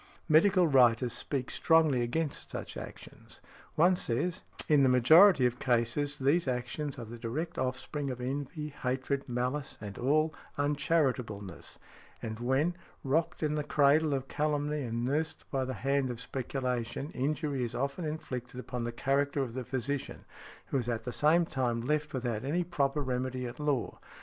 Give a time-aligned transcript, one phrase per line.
[0.27, 3.39] Medical writers speak strongly against such actions.
[3.75, 8.69] One says, "In the majority of cases these actions are the direct offspring of envy,
[8.69, 11.77] hatred, malice and all uncharitableness,
[12.19, 17.11] and when, rocked in the cradle of calumny and nursed by the hand of speculation,
[17.11, 20.25] injury is often inflicted upon the character of the physician,
[20.69, 23.99] who is at the same time left without any proper remedy at law.